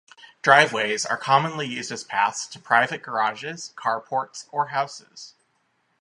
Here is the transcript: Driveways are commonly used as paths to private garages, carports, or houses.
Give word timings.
Driveways 0.41 1.05
are 1.05 1.15
commonly 1.15 1.67
used 1.67 1.91
as 1.91 2.03
paths 2.03 2.47
to 2.47 2.57
private 2.59 3.03
garages, 3.03 3.71
carports, 3.77 4.47
or 4.51 4.69
houses. 4.69 5.35